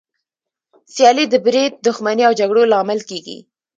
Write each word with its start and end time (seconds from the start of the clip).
سیالي 0.93 1.25
د 1.29 1.35
بريد، 1.45 1.73
دښمني 1.85 2.23
او 2.27 2.33
جګړو 2.39 2.61
لامل 2.71 2.99
کېږي. 3.09 3.37